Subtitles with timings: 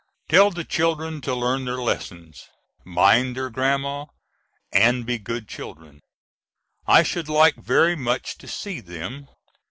[0.29, 2.49] Tell the children to learn their lessons,
[2.83, 4.07] mind their Grandma
[4.73, 6.01] and be good children.
[6.87, 9.27] I should like very much to see them.